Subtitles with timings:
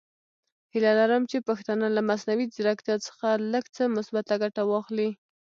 [0.73, 5.09] هیله لرم چې پښتانه له مصنوعي زیرکتیا څخه لږ څه مثبته ګټه واخلي.